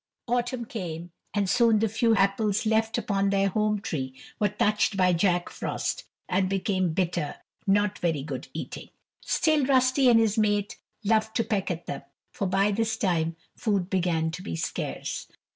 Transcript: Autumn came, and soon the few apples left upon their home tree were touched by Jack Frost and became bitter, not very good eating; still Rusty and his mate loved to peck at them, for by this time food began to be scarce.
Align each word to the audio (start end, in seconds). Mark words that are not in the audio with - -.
Autumn 0.27 0.65
came, 0.65 1.11
and 1.31 1.47
soon 1.47 1.77
the 1.77 1.87
few 1.87 2.15
apples 2.15 2.65
left 2.65 2.97
upon 2.97 3.29
their 3.29 3.49
home 3.49 3.79
tree 3.79 4.15
were 4.39 4.49
touched 4.49 4.97
by 4.97 5.13
Jack 5.13 5.47
Frost 5.47 6.05
and 6.27 6.49
became 6.49 6.91
bitter, 6.91 7.35
not 7.67 7.99
very 7.99 8.23
good 8.23 8.47
eating; 8.51 8.89
still 9.21 9.63
Rusty 9.63 10.09
and 10.09 10.19
his 10.19 10.39
mate 10.39 10.79
loved 11.03 11.35
to 11.35 11.43
peck 11.43 11.69
at 11.69 11.85
them, 11.85 12.01
for 12.31 12.47
by 12.47 12.71
this 12.71 12.97
time 12.97 13.35
food 13.55 13.91
began 13.91 14.31
to 14.31 14.41
be 14.41 14.55
scarce. 14.55 15.27